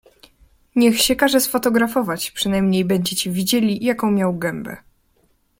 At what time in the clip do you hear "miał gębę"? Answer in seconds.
4.11-4.77